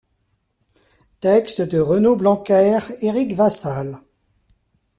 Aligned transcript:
Texte 1.19 1.61
de 1.61 1.79
Renaud 1.79 2.15
Blankert, 2.15 2.89
Eric 3.03 3.33
Vassal... 3.35 3.99